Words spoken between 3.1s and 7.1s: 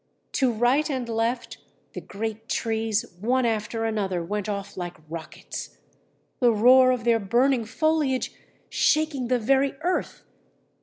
one after another went off like rockets, the roar of